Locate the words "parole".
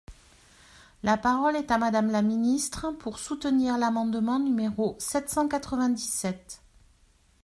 1.15-1.55